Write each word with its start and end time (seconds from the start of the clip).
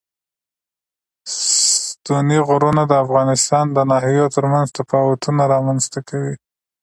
ستوني 1.39 2.37
غرونه 2.47 2.83
د 2.87 2.93
افغانستان 3.05 3.65
د 3.71 3.77
ناحیو 3.91 4.33
ترمنځ 4.35 4.67
تفاوتونه 4.79 5.41
رامنځ 5.53 5.83
ته 5.93 5.99
کوي. 6.09 6.35